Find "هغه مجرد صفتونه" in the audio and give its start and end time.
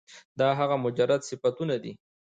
0.59-1.75